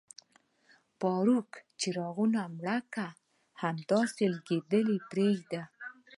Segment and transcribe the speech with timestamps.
[0.99, 1.49] فاروق،
[1.79, 3.07] څراغونه مړه کړه،
[3.63, 5.61] همداسې لګېدلي یې پرېږدئ.